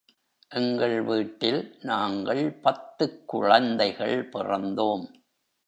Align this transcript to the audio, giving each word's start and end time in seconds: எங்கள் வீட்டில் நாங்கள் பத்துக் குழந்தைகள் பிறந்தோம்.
எங்கள் 0.51 1.01
வீட்டில் 1.01 1.77
நாங்கள் 1.81 2.59
பத்துக் 2.61 3.21
குழந்தைகள் 3.25 4.29
பிறந்தோம். 4.29 5.05